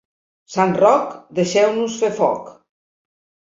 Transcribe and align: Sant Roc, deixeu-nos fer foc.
Sant 0.53 0.73
Roc, 0.83 1.11
deixeu-nos 1.41 2.01
fer 2.01 2.11
foc. 2.19 2.51